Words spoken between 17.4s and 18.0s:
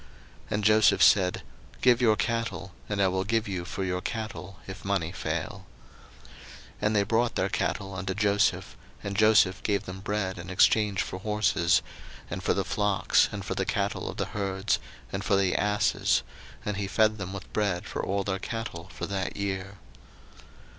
bread